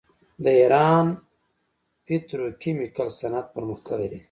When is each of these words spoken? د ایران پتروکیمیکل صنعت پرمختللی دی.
د 0.43 0.45
ایران 0.59 1.05
پتروکیمیکل 2.05 3.07
صنعت 3.19 3.45
پرمختللی 3.53 4.07
دی. 4.11 4.19